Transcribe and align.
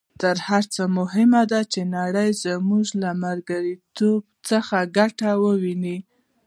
تر 0.21 0.35
هر 0.47 0.63
څه 0.73 0.83
مهمه 0.99 1.41
ده 1.51 1.61
چې 1.73 1.81
نړۍ 1.97 2.29
زموږ 2.43 2.85
له 3.01 3.09
ملګرتوب 3.23 4.21
څخه 4.49 4.77
ګټه 4.97 5.29
وویني. 5.43 5.97